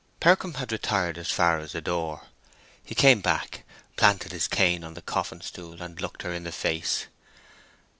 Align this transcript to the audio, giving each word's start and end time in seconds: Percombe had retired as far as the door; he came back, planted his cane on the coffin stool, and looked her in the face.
Percombe 0.19 0.55
had 0.55 0.71
retired 0.71 1.19
as 1.19 1.29
far 1.29 1.59
as 1.59 1.73
the 1.73 1.79
door; 1.79 2.23
he 2.83 2.95
came 2.95 3.21
back, 3.21 3.63
planted 3.97 4.31
his 4.31 4.47
cane 4.47 4.83
on 4.83 4.95
the 4.95 5.01
coffin 5.03 5.41
stool, 5.41 5.79
and 5.79 6.01
looked 6.01 6.23
her 6.23 6.33
in 6.33 6.41
the 6.43 6.51
face. 6.51 7.05